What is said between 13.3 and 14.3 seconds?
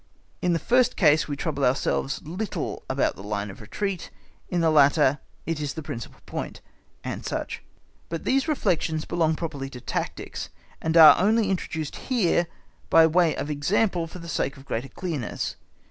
of example for the